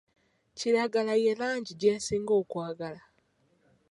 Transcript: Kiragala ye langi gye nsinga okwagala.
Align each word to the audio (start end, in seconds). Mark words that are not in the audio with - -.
Kiragala 0.57 1.13
ye 1.23 1.31
langi 1.39 1.71
gye 1.79 1.91
nsinga 1.97 2.33
okwagala. 2.41 3.01